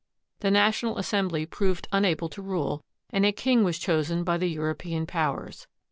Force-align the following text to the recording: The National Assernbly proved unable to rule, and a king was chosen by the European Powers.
The 0.39 0.49
National 0.49 0.95
Assernbly 0.97 1.45
proved 1.51 1.87
unable 1.91 2.27
to 2.29 2.41
rule, 2.41 2.83
and 3.11 3.23
a 3.23 3.31
king 3.31 3.63
was 3.63 3.77
chosen 3.77 4.23
by 4.23 4.37
the 4.39 4.49
European 4.49 5.05
Powers. 5.05 5.67